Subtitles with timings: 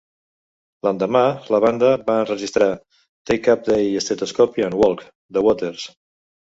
[0.87, 1.21] L'endemà,
[1.57, 2.71] la banda va enregistrar
[3.33, 5.91] "Take Up Thy Estetoscopi and Walk" de Waters.